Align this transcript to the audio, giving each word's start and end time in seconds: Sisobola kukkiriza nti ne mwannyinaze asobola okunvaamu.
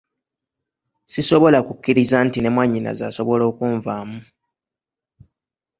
Sisobola 1.13 1.59
kukkiriza 1.67 2.17
nti 2.27 2.39
ne 2.39 2.49
mwannyinaze 2.53 3.03
asobola 3.09 3.43
okunvaamu. 3.51 4.19